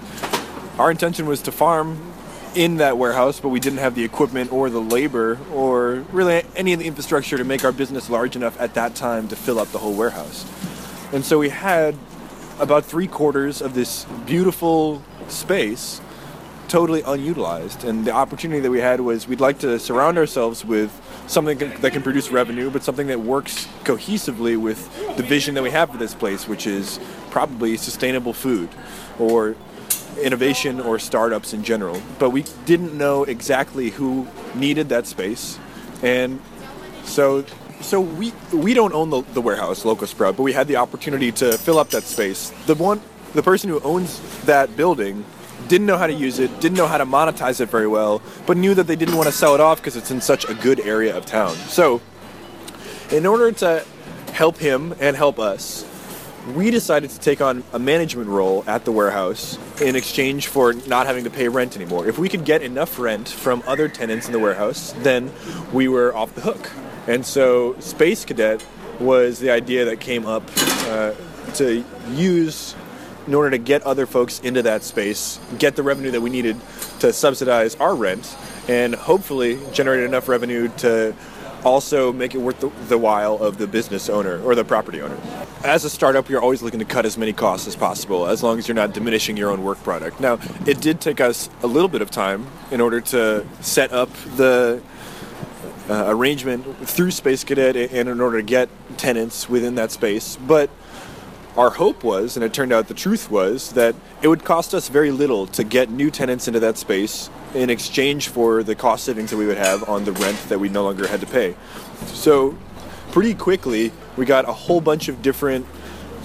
[0.78, 2.02] our intention was to farm
[2.56, 6.74] in that warehouse, but we didn't have the equipment or the labor or really any
[6.74, 9.68] of the infrastructure to make our business large enough at that time to fill up
[9.72, 10.46] the whole warehouse.
[11.12, 11.96] And so we had
[12.60, 16.02] about three quarters of this beautiful space
[16.68, 17.84] totally unutilized.
[17.84, 20.92] And the opportunity that we had was we'd like to surround ourselves with
[21.26, 25.72] something that can produce revenue, but something that works cohesively with the vision that we
[25.72, 27.00] have for this place, which is
[27.32, 28.70] probably sustainable food
[29.18, 29.56] or
[30.22, 32.00] innovation or startups in general.
[32.20, 35.58] But we didn't know exactly who needed that space.
[36.04, 36.40] And
[37.04, 37.46] so
[37.82, 41.32] so we we don't own the, the warehouse, Local Sprout, but we had the opportunity
[41.34, 42.50] to fill up that space.
[42.66, 43.02] The one
[43.34, 45.24] the person who owns that building
[45.68, 48.58] didn't know how to use it, didn't know how to monetize it very well, but
[48.58, 50.80] knew that they didn't want to sell it off because it's in such a good
[50.80, 51.54] area of town.
[51.68, 52.02] So
[53.12, 53.86] in order to
[54.34, 55.86] help him and help us,
[56.56, 61.06] we decided to take on a management role at the warehouse in exchange for not
[61.06, 62.08] having to pay rent anymore.
[62.08, 65.32] If we could get enough rent from other tenants in the warehouse, then
[65.72, 66.72] we were off the hook.
[67.10, 68.64] And so Space Cadet
[69.00, 70.44] was the idea that came up
[70.86, 71.14] uh,
[71.56, 72.76] to use
[73.26, 76.56] in order to get other folks into that space, get the revenue that we needed
[77.00, 81.16] to subsidize our rent, and hopefully generate enough revenue to
[81.66, 85.18] also make it worth the, the, while of the business owner or the property owner.
[85.64, 88.60] As a startup, you're always looking to cut as many costs as possible, as long
[88.60, 90.20] as you're not diminishing your own work product.
[90.20, 94.14] Now, it did take us a little bit of time in order to set up
[94.38, 94.82] the
[95.90, 100.70] uh, arrangement through Space Cadet and in order to get tenants within that space, but
[101.58, 104.88] our hope was, and it turned out the truth was, that it would cost us
[104.88, 109.32] very little to get new tenants into that space in exchange for the cost savings
[109.32, 111.56] that we would have on the rent that we no longer had to pay.
[112.08, 112.56] So,
[113.12, 115.66] pretty quickly, we got a whole bunch of different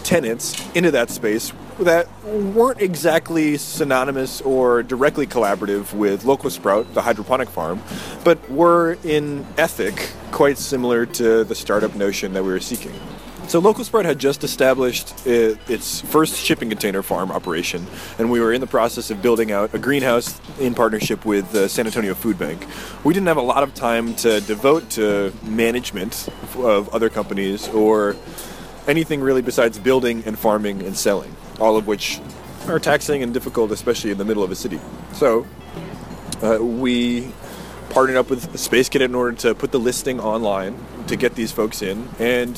[0.05, 7.03] tenants into that space that weren't exactly synonymous or directly collaborative with Local Sprout, the
[7.03, 7.83] hydroponic farm,
[8.23, 12.93] but were in ethic quite similar to the startup notion that we were seeking.
[13.47, 17.87] So Local Sprout had just established its first shipping container farm operation,
[18.19, 21.69] and we were in the process of building out a greenhouse in partnership with the
[21.69, 22.67] San Antonio Food Bank.
[23.05, 28.17] We didn't have a lot of time to devote to management of other companies or
[28.89, 32.21] anything really besides building and farming and selling, all of which
[32.69, 34.81] are taxing and difficult, especially in the middle of a city.
[35.13, 35.47] So
[36.43, 37.31] uh, we
[37.91, 41.53] partnered up with Space Cadet in order to put the listing online to get these
[41.53, 42.09] folks in.
[42.19, 42.53] And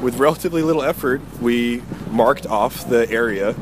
[0.00, 3.54] with relatively little effort, we marked off the area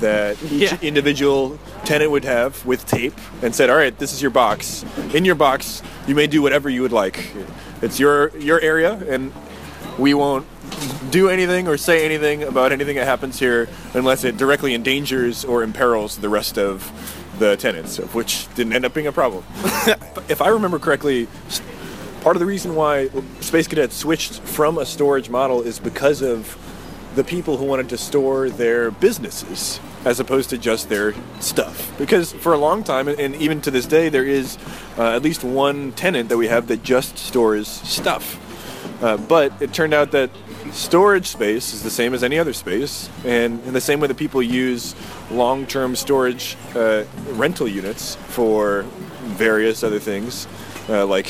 [0.00, 0.78] that each yeah.
[0.82, 4.84] individual tenant would have with tape and said, "All right, this is your box.
[5.12, 7.32] In your box, you may do whatever you would like.
[7.82, 9.32] It's your your area, and
[9.98, 10.46] we won't
[11.10, 15.62] do anything or say anything about anything that happens here unless it directly endangers or
[15.62, 16.92] imperils the rest of
[17.38, 19.44] the tenants, which didn't end up being a problem.
[20.28, 21.28] if I remember correctly,
[22.20, 23.08] part of the reason why
[23.40, 26.56] Space Cadet switched from a storage model is because of
[27.14, 31.92] the people who wanted to store their businesses as opposed to just their stuff.
[31.98, 34.56] Because for a long time, and even to this day, there is
[34.96, 38.44] uh, at least one tenant that we have that just stores stuff.
[39.02, 40.30] Uh, but it turned out that
[40.72, 44.16] storage space is the same as any other space, and in the same way that
[44.16, 44.94] people use
[45.30, 48.82] long-term storage uh, rental units for
[49.36, 50.46] various other things,
[50.88, 51.26] uh, like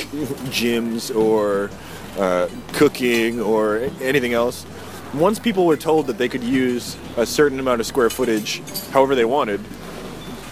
[0.50, 1.70] gyms or
[2.18, 4.66] uh, cooking or anything else.
[5.14, 9.14] Once people were told that they could use a certain amount of square footage however
[9.14, 9.60] they wanted,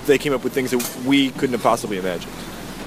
[0.07, 2.33] they came up with things that we couldn't have possibly imagined.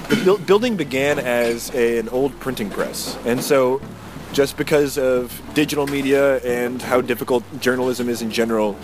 [0.08, 3.80] The building began as a, an old printing press, and so
[4.32, 8.76] just because of digital media and how difficult journalism is in general,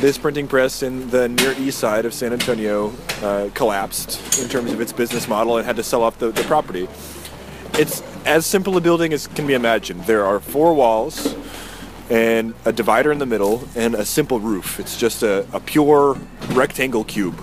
[0.00, 4.72] this printing press in the near east side of San Antonio uh, collapsed in terms
[4.72, 6.88] of its business model and had to sell off the, the property.
[7.74, 10.04] It's as simple a building as can be imagined.
[10.04, 11.34] There are four walls
[12.10, 14.80] and a divider in the middle and a simple roof.
[14.80, 16.18] It's just a, a pure
[16.50, 17.40] rectangle cube.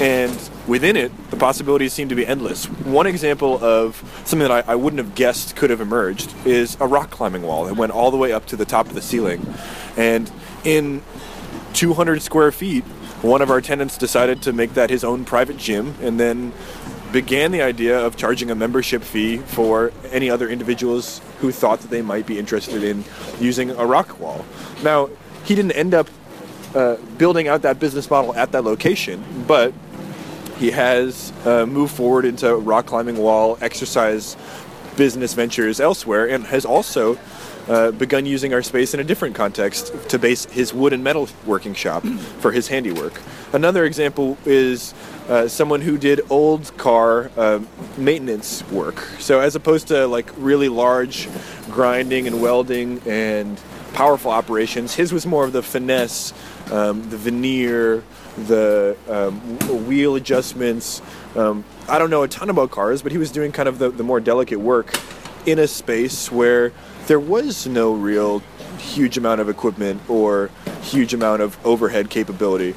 [0.00, 0.36] And
[0.70, 2.66] within it, the possibilities seem to be endless.
[2.66, 6.86] One example of something that I, I, wouldn't have guessed could have emerged is a
[6.86, 9.44] rock climbing wall that went all the way up to the top of the ceiling.
[9.96, 10.30] And
[10.62, 11.02] in
[11.74, 12.84] 200 square feet,
[13.20, 16.52] one of our tenants decided to make that his own private gym and then
[17.10, 21.90] began the idea of charging a membership fee for any other individuals who thought that
[21.90, 23.02] they might be interested in
[23.40, 24.46] using a rock wall.
[24.84, 25.10] Now,
[25.44, 26.08] he didn't end up
[26.76, 29.74] uh, building out that business model at that location, but
[30.60, 34.36] he has uh, moved forward into rock climbing wall exercise
[34.96, 37.18] business ventures elsewhere and has also
[37.66, 41.28] uh, begun using our space in a different context to base his wood and metal
[41.46, 42.02] working shop
[42.40, 43.22] for his handiwork.
[43.54, 44.92] Another example is
[45.30, 47.60] uh, someone who did old car uh,
[47.96, 48.98] maintenance work.
[49.18, 51.26] So as opposed to like really large
[51.70, 53.58] grinding and welding and
[53.94, 56.34] powerful operations, his was more of the finesse,
[56.70, 58.04] um, the veneer,
[58.46, 59.34] the um,
[59.86, 61.02] wheel adjustments.
[61.36, 63.90] Um, I don't know a ton about cars, but he was doing kind of the,
[63.90, 64.98] the more delicate work
[65.46, 66.72] in a space where
[67.06, 68.42] there was no real
[68.78, 70.50] huge amount of equipment or
[70.82, 72.74] huge amount of overhead capability.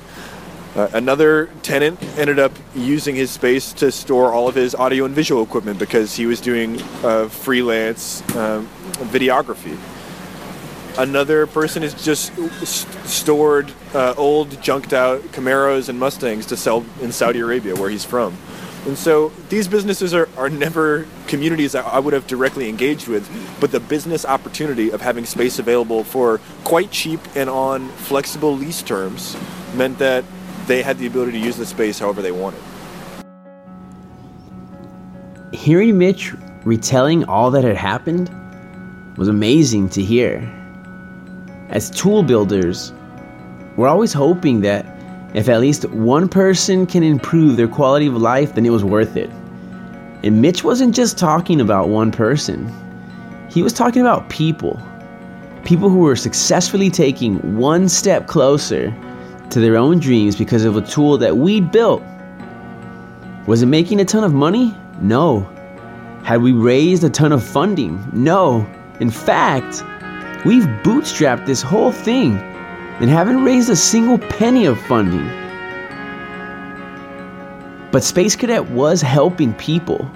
[0.75, 5.13] Uh, another tenant ended up using his space to store all of his audio and
[5.13, 8.67] visual equipment because he was doing uh, freelance um,
[9.11, 9.77] videography.
[10.97, 16.85] Another person has just st- stored uh, old, junked out Camaros and Mustangs to sell
[17.01, 18.37] in Saudi Arabia, where he's from.
[18.85, 23.27] And so these businesses are, are never communities that I would have directly engaged with,
[23.59, 28.83] but the business opportunity of having space available for quite cheap and on flexible lease
[28.83, 29.35] terms
[29.73, 30.23] meant that
[30.67, 32.61] they had the ability to use the space however they wanted.
[35.53, 36.33] Hearing Mitch
[36.65, 38.29] retelling all that had happened
[39.17, 40.41] was amazing to hear.
[41.69, 42.93] As tool builders,
[43.75, 44.85] we're always hoping that
[45.33, 49.17] if at least one person can improve their quality of life, then it was worth
[49.17, 49.29] it.
[50.23, 52.71] And Mitch wasn't just talking about one person,
[53.49, 54.81] he was talking about people.
[55.63, 58.93] People who were successfully taking one step closer
[59.49, 62.03] to their own dreams because of a tool that we built.
[63.47, 64.75] Was it making a ton of money?
[65.01, 65.41] No.
[66.23, 68.03] Had we raised a ton of funding?
[68.13, 68.67] No.
[68.99, 69.83] In fact,
[70.45, 72.37] we've bootstrapped this whole thing
[72.99, 75.25] and haven't raised a single penny of funding.
[77.91, 80.09] But Space Cadet was helping people,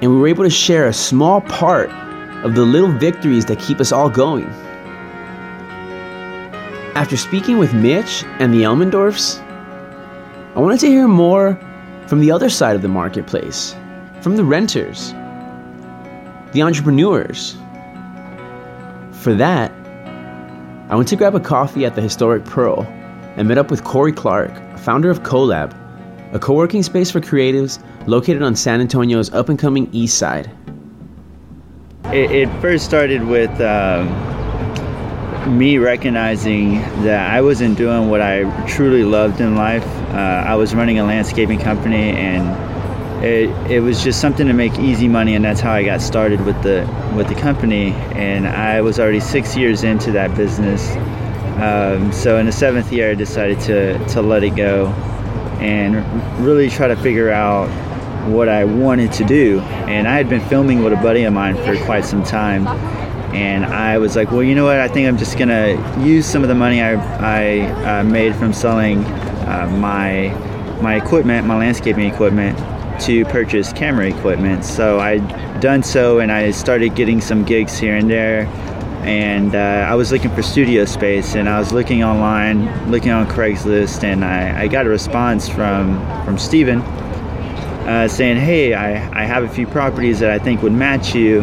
[0.00, 1.90] and we were able to share a small part
[2.44, 4.46] of the little victories that keep us all going.
[6.94, 9.40] After speaking with Mitch and the Elmendorfs,
[10.54, 11.58] I wanted to hear more
[12.06, 13.74] from the other side of the marketplace,
[14.20, 15.12] from the renters,
[16.52, 17.56] the entrepreneurs.
[19.22, 19.70] For that,
[20.90, 22.82] I went to grab a coffee at the historic Pearl
[23.36, 25.72] and met up with Corey Clark, founder of CoLab,
[26.34, 30.50] a co working space for creatives located on San Antonio's up and coming east side.
[32.06, 34.08] It, it first started with um,
[35.56, 39.86] me recognizing that I wasn't doing what I truly loved in life.
[39.86, 42.71] Uh, I was running a landscaping company and
[43.22, 46.40] it, it was just something to make easy money and that's how I got started
[46.44, 47.92] with the with the company.
[48.16, 50.96] And I was already six years into that business.
[51.62, 54.88] Um, so in the seventh year I decided to, to let it go
[55.60, 55.94] and
[56.44, 57.68] really try to figure out
[58.28, 59.60] what I wanted to do.
[59.60, 62.66] And I had been filming with a buddy of mine for quite some time.
[63.32, 64.80] And I was like well you know what?
[64.80, 68.52] I think I'm just gonna use some of the money I, I uh, made from
[68.52, 70.30] selling uh, my
[70.82, 72.58] my equipment my landscaping equipment
[73.06, 74.64] to purchase camera equipment.
[74.64, 78.46] So I'd done so, and I started getting some gigs here and there.
[79.02, 83.26] And uh, I was looking for studio space, and I was looking online, looking on
[83.26, 89.24] Craigslist, and I, I got a response from from Steven uh, saying, "Hey, I, I
[89.24, 91.40] have a few properties that I think would match you,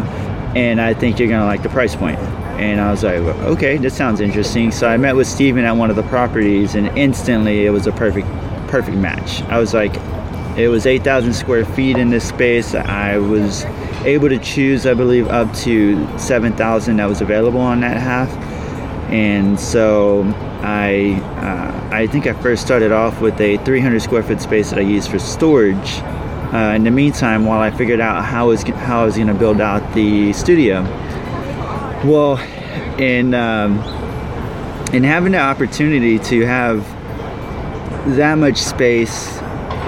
[0.56, 2.18] and I think you're gonna like the price point."
[2.60, 5.90] And I was like, "Okay, this sounds interesting." So I met with Steven at one
[5.90, 8.28] of the properties, and instantly it was a perfect
[8.70, 9.42] perfect match.
[9.44, 9.94] I was like,
[10.60, 12.76] it was 8,000 square feet in this space.
[12.76, 13.64] I was
[14.04, 18.30] able to choose, I believe, up to 7,000 that was available on that half.
[19.10, 20.24] And so
[20.62, 24.80] I, uh, I think I first started off with a 300 square foot space that
[24.80, 26.02] I used for storage.
[26.54, 29.28] Uh, in the meantime, while I figured out how I was, how I was going
[29.28, 30.82] to build out the studio.
[32.04, 32.38] Well,
[33.00, 33.78] in um,
[34.94, 36.84] in having the opportunity to have
[38.16, 39.39] that much space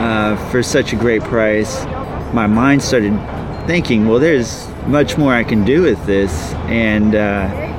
[0.02, 1.86] uh, for such a great price,
[2.34, 3.14] my mind started
[3.68, 6.54] thinking, well, there's much more I can do with this.
[6.66, 7.70] And, uh,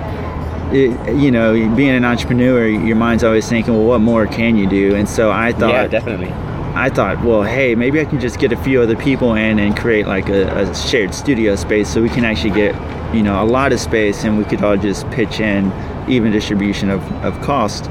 [0.73, 4.68] it, you know, being an entrepreneur, your mind's always thinking, well, what more can you
[4.68, 4.95] do?
[4.95, 6.31] And so I thought, yeah, definitely.
[6.75, 9.77] I thought, well, hey, maybe I can just get a few other people in and
[9.77, 12.75] create like a, a shared studio space so we can actually get,
[13.14, 15.70] you know, a lot of space and we could all just pitch in
[16.09, 17.91] even distribution of, of cost.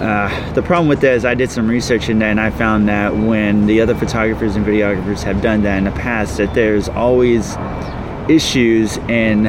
[0.00, 2.88] Uh, the problem with that is I did some research in that and I found
[2.88, 6.88] that when the other photographers and videographers have done that in the past that there's
[6.88, 7.54] always
[8.26, 9.46] issues in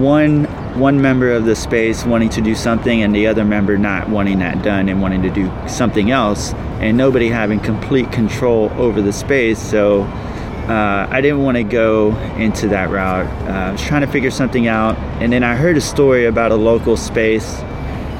[0.00, 0.44] one
[0.78, 4.38] one member of the space wanting to do something and the other member not wanting
[4.38, 9.12] that done and wanting to do something else, and nobody having complete control over the
[9.12, 9.58] space.
[9.58, 13.26] So uh, I didn't want to go into that route.
[13.48, 16.52] Uh, I was trying to figure something out, and then I heard a story about
[16.52, 17.58] a local space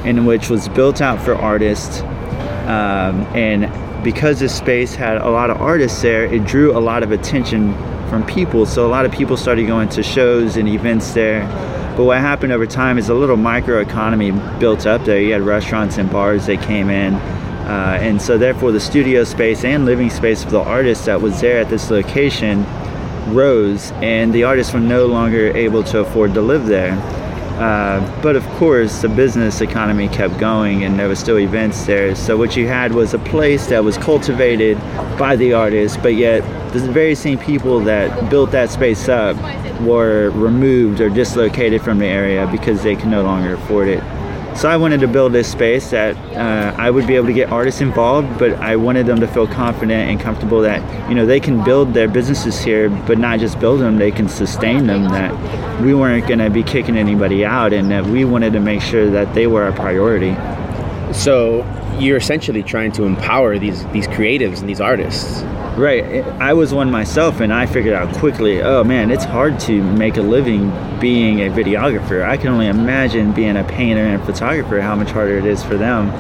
[0.09, 3.71] in which was built out for artists, um, and
[4.03, 7.75] because this space had a lot of artists there, it drew a lot of attention
[8.09, 8.65] from people.
[8.65, 11.47] So a lot of people started going to shows and events there.
[11.97, 15.21] But what happened over time is a little microeconomy built up there.
[15.21, 17.15] You had restaurants and bars that came in.
[17.15, 21.39] Uh, and so therefore the studio space and living space for the artists that was
[21.41, 22.65] there at this location
[23.35, 26.97] rose and the artists were no longer able to afford to live there.
[27.59, 32.15] Uh, but of course, the business economy kept going and there were still events there.
[32.15, 34.79] So, what you had was a place that was cultivated
[35.19, 36.43] by the artists, but yet
[36.73, 39.37] the very same people that built that space up
[39.81, 44.05] were removed or dislocated from the area because they could no longer afford it.
[44.59, 47.53] So I wanted to build this space that uh, I would be able to get
[47.53, 51.39] artists involved, but I wanted them to feel confident and comfortable that you know they
[51.39, 55.05] can build their businesses here, but not just build them; they can sustain them.
[55.05, 58.83] That we weren't going to be kicking anybody out, and that we wanted to make
[58.83, 60.35] sure that they were a priority.
[61.13, 61.65] So
[61.99, 65.43] you're essentially trying to empower these these creatives and these artists.
[65.77, 66.25] Right.
[66.41, 68.63] I was one myself, and I figured out quickly.
[68.63, 72.25] Oh man, it's hard to make a living being a videographer.
[72.25, 74.81] I can only imagine being a painter and a photographer.
[74.81, 76.11] How much harder it is for them.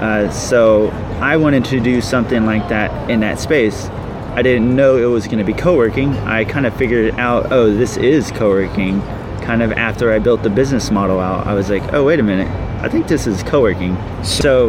[0.00, 0.88] Uh, so
[1.20, 3.86] I wanted to do something like that in that space.
[4.34, 6.14] I didn't know it was going to be co-working.
[6.18, 9.00] I kind of figured out, oh, this is co-working.
[9.40, 12.22] Kind of after I built the business model out, I was like, oh, wait a
[12.22, 12.48] minute,
[12.86, 13.96] I think this is co-working.
[14.22, 14.68] So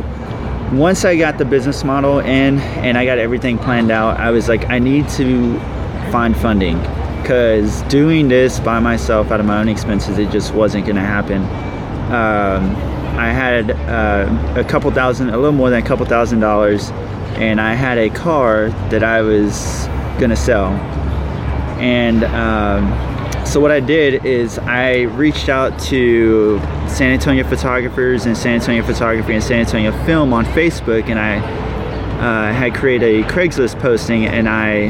[0.73, 4.49] once I got the business model in and I got everything planned out, I was
[4.49, 5.59] like, I need to
[6.11, 6.79] find funding
[7.21, 11.03] because doing this by myself out of my own expenses, it just wasn't going to
[11.03, 11.43] happen.
[12.11, 12.75] Um,
[13.19, 16.89] I had uh, a couple thousand, a little more than a couple thousand dollars,
[17.37, 19.85] and I had a car that I was
[20.17, 20.71] going to sell.
[21.79, 26.59] And um, so what I did is I reached out to
[26.97, 31.37] San Antonio photographers and San Antonio photography and San Antonio film on Facebook, and I
[31.37, 34.89] uh, had created a Craigslist posting, and I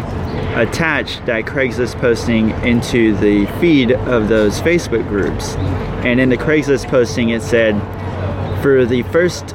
[0.58, 5.56] attached that Craigslist posting into the feed of those Facebook groups.
[6.06, 7.74] And in the Craigslist posting, it said,
[8.62, 9.50] for the first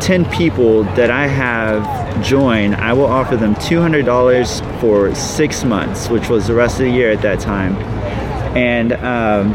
[0.00, 6.30] 10 people that I have join, I will offer them $200 for six months, which
[6.30, 7.76] was the rest of the year at that time
[8.56, 9.54] and um,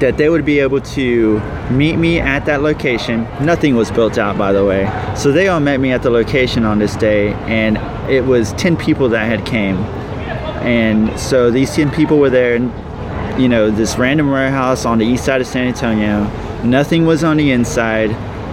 [0.00, 1.40] that they would be able to
[1.70, 3.22] meet me at that location.
[3.40, 4.90] Nothing was built out, by the way.
[5.16, 7.78] So they all met me at the location on this day, and
[8.10, 9.76] it was 10 people that had came.
[10.62, 12.56] And so these 10 people were there,
[13.38, 16.24] you know, this random warehouse on the east side of San Antonio.
[16.62, 18.10] Nothing was on the inside.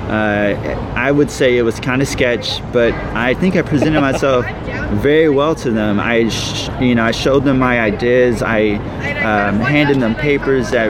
[0.10, 0.58] Uh,
[0.96, 4.44] I would say it was kind of sketch, but I think I presented myself
[5.04, 6.00] very well to them.
[6.00, 8.42] I, sh- you know, I showed them my ideas.
[8.42, 8.74] I
[9.22, 10.90] um, handed them papers that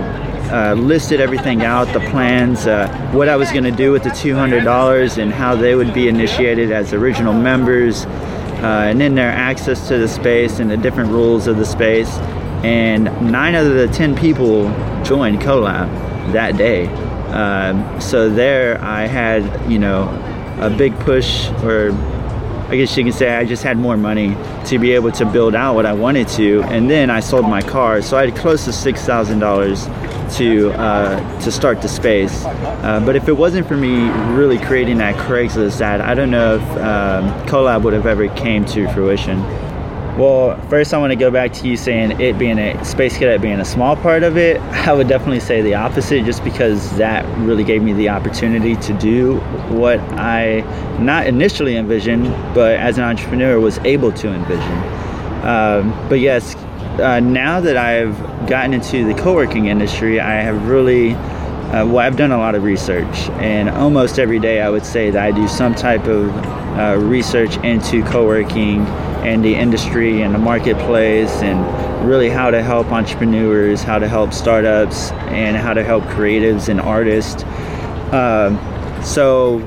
[0.49, 4.09] uh, listed everything out, the plans, uh, what I was going to do with the
[4.09, 9.87] $200, and how they would be initiated as original members, uh, and then their access
[9.87, 12.09] to the space and the different rules of the space.
[12.63, 14.63] And nine out of the ten people
[15.03, 16.87] joined CoLab that day.
[17.27, 20.09] Um, so there, I had, you know,
[20.59, 21.91] a big push or
[22.69, 25.55] I guess you can say I just had more money to be able to build
[25.55, 28.65] out what I wanted to, and then I sold my car, so I had close
[28.65, 29.87] to six thousand dollars
[30.31, 32.45] to uh, to start the space.
[32.45, 36.55] Uh, but if it wasn't for me really creating that Craigslist ad, I don't know
[36.55, 39.39] if um, CoLab would have ever came to fruition.
[40.19, 43.41] Well, first I want to go back to you saying it being a space cadet
[43.41, 44.59] being a small part of it.
[44.61, 48.93] I would definitely say the opposite, just because that really gave me the opportunity to
[48.99, 49.37] do
[49.69, 50.59] what I
[50.99, 54.99] not initially envisioned, but as an entrepreneur was able to envision.
[55.47, 56.53] Um, but yes,
[56.99, 61.15] uh, now that I've gotten into the co-working industry, I have really
[61.69, 65.11] uh, well, I've done a lot of research, and almost every day I would say
[65.11, 66.29] that I do some type of
[66.79, 68.87] uh, research into co-working
[69.21, 74.33] and the industry and the marketplace, and really how to help entrepreneurs, how to help
[74.33, 77.43] startups, and how to help creatives and artists.
[78.13, 79.59] Uh, so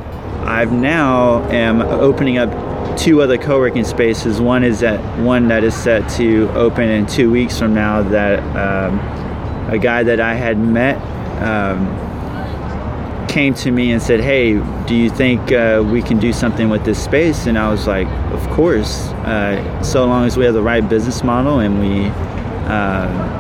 [0.45, 2.51] I've now am opening up
[2.97, 4.41] two other co-working spaces.
[4.41, 8.03] One is that one that is set to open in two weeks from now.
[8.03, 8.99] That um,
[9.71, 10.97] a guy that I had met
[11.43, 11.87] um,
[13.29, 14.55] came to me and said, "Hey,
[14.87, 18.09] do you think uh, we can do something with this space?" And I was like,
[18.33, 22.07] "Of course, uh, so long as we have the right business model and we."
[22.69, 23.39] Uh,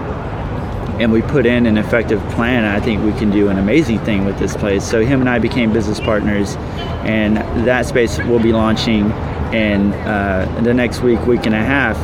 [1.01, 4.25] and we put in an effective plan, I think we can do an amazing thing
[4.25, 4.89] with this place.
[4.89, 6.55] So him and I became business partners,
[7.05, 9.11] and that space will be launching
[9.53, 11.97] in uh, the next week, week and a half.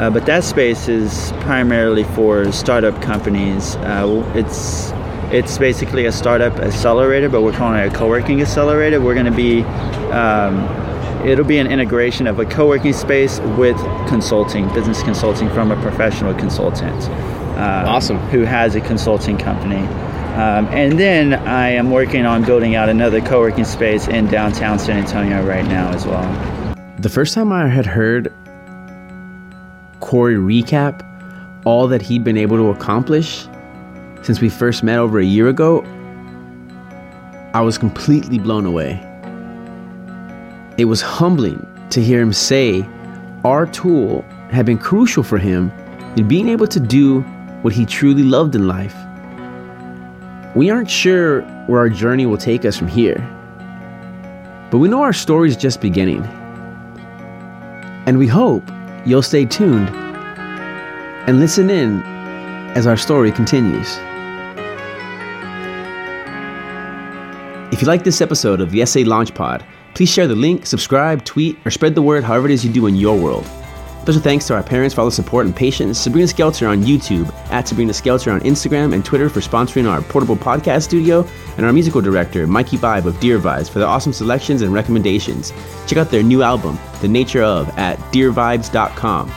[0.00, 3.76] Uh, but that space is primarily for startup companies.
[3.76, 4.92] Uh, it's
[5.30, 9.00] it's basically a startup accelerator, but we're calling it a co-working accelerator.
[9.00, 9.62] We're going to be
[10.10, 10.64] um,
[11.24, 13.76] it'll be an integration of a co-working space with
[14.08, 17.02] consulting, business consulting from a professional consultant.
[17.60, 18.16] Uh, Awesome.
[18.30, 19.86] Who has a consulting company.
[20.30, 24.96] Um, and then I am working on building out another co-working space in downtown San
[24.96, 26.59] Antonio right now as well.
[27.00, 28.30] The first time I had heard
[30.00, 31.02] Corey recap
[31.64, 33.48] all that he'd been able to accomplish
[34.20, 35.82] since we first met over a year ago,
[37.54, 39.00] I was completely blown away.
[40.76, 42.86] It was humbling to hear him say
[43.44, 44.20] our tool
[44.50, 45.70] had been crucial for him
[46.18, 47.22] in being able to do
[47.62, 48.94] what he truly loved in life.
[50.54, 53.26] We aren't sure where our journey will take us from here,
[54.70, 56.28] but we know our story is just beginning.
[58.06, 58.68] And we hope
[59.04, 59.88] you'll stay tuned
[61.26, 62.02] and listen in
[62.76, 63.98] as our story continues.
[67.72, 71.24] If you like this episode of the SA Launch Pod, please share the link, subscribe,
[71.24, 73.46] tweet, or spread the word however it is you do in your world.
[74.02, 77.32] Special thanks to our parents for all the support and patience, Sabrina Skelter on YouTube,
[77.50, 81.24] at Sabrina Skelter on Instagram and Twitter for sponsoring our portable podcast studio,
[81.58, 85.52] and our musical director, Mikey Vibe of Deer Vibes, for their awesome selections and recommendations.
[85.86, 89.30] Check out their new album, The Nature of, at deervibes.com.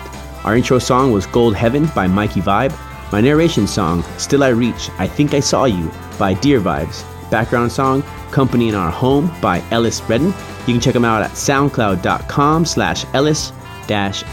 [0.46, 2.74] Our intro song was Gold Heaven by Mikey Vibe.
[3.12, 7.04] My narration song, Still I Reach, I Think I Saw You by Deer Vibes.
[7.30, 8.02] Background song,
[8.32, 10.34] Company in Our Home by Ellis Redden.
[10.68, 13.52] You can check them out at soundcloud.com slash Ellis
[13.88, 14.24] dash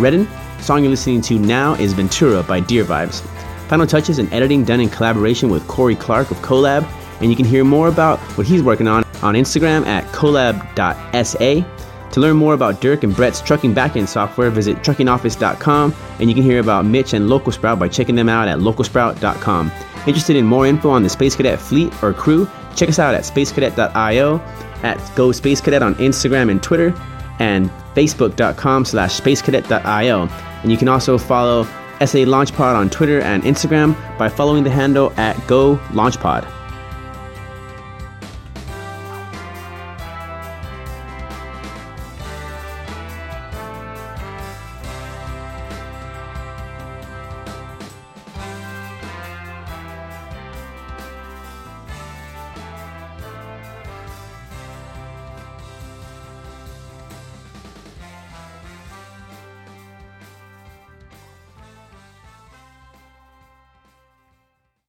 [0.00, 0.28] Redden.
[0.60, 3.20] Song you're listening to now is Ventura by Deer Vibes.
[3.68, 6.88] Final touches and editing done in collaboration with Corey Clark of Colab,
[7.20, 11.64] and you can hear more about what he's working on on Instagram at collab.sa.
[12.12, 16.42] To learn more about Dirk and Brett's trucking backend software, visit truckingoffice.com, and you can
[16.42, 19.70] hear about Mitch and Local Sprout by checking them out at localsprout.com.
[20.06, 22.48] Interested in more info on the Space Cadet fleet or crew?
[22.74, 24.38] Check us out at spacecadet.io,
[24.82, 26.94] at Go Space Cadet on Instagram and Twitter,
[27.38, 30.28] and facebook.com slash spacecadet.io.
[30.62, 31.64] And you can also follow
[32.00, 36.57] SA Launchpod on Twitter and Instagram by following the handle at Go Launchpod.